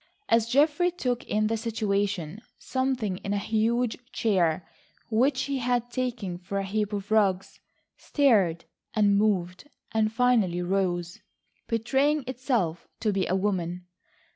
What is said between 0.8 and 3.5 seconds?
took in the situation, something in a